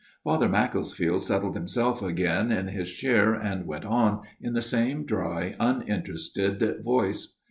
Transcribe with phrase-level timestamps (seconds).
[0.23, 5.55] Father Macclesfield settled himself again in his chair and went on, in the same dry
[5.59, 7.35] uninterested voice.